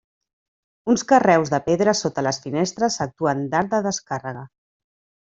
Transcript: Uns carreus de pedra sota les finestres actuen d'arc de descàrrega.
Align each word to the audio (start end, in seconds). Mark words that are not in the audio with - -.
Uns 0.93 1.03
carreus 1.11 1.51
de 1.55 1.59
pedra 1.67 1.95
sota 1.99 2.23
les 2.29 2.39
finestres 2.47 2.97
actuen 3.07 3.45
d'arc 3.53 3.71
de 3.75 3.81
descàrrega. 3.89 4.47